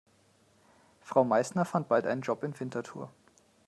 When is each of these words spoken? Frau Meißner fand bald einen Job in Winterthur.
Frau 1.03 1.23
Meißner 1.23 1.63
fand 1.63 1.87
bald 1.87 2.07
einen 2.07 2.23
Job 2.23 2.41
in 2.41 2.59
Winterthur. 2.59 3.11